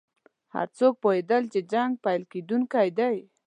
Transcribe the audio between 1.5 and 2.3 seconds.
چې جنګ پیل